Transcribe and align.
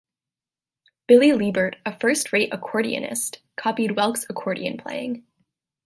Billy 1.05 1.31
Liebert, 1.31 1.75
a 1.85 1.95
first-rate 1.99 2.49
accordionist, 2.51 3.37
copied 3.55 3.91
Welk's 3.91 4.25
accordion 4.27 4.75
playing. 4.75 5.23